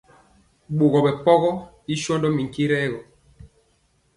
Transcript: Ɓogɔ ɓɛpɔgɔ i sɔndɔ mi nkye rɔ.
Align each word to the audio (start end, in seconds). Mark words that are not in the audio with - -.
Ɓogɔ 0.77 0.99
ɓɛpɔgɔ 1.05 1.51
i 1.93 1.95
sɔndɔ 2.03 2.27
mi 2.35 2.43
nkye 2.47 2.65
rɔ. 2.71 2.99